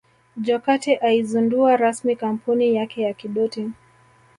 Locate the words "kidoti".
3.13-3.71